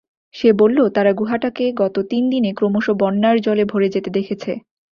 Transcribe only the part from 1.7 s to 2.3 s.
গত তিন